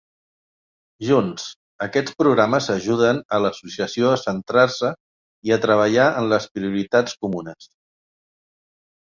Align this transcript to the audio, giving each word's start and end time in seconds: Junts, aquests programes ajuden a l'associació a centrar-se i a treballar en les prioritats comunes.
Junts, 1.09 1.43
aquests 1.85 2.15
programes 2.21 2.69
ajuden 2.75 3.19
a 3.37 3.39
l'associació 3.47 4.09
a 4.13 4.17
centrar-se 4.23 4.91
i 5.51 5.55
a 5.57 5.61
treballar 5.67 6.09
en 6.23 6.29
les 6.33 6.49
prioritats 6.57 7.17
comunes. 7.27 7.71